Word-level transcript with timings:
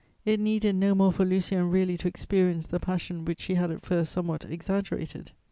It 0.25 0.39
needed 0.39 0.75
no 0.77 0.95
more 0.95 1.11
for 1.13 1.23
Lucien 1.25 1.69
really 1.69 1.95
to 1.97 2.07
experience 2.07 2.65
the 2.65 2.79
passion 2.79 3.23
which 3.23 3.43
he 3.43 3.53
had 3.53 3.69
at 3.69 3.85
first 3.85 4.11
somewhat 4.11 4.45
exaggerated. 4.49 5.29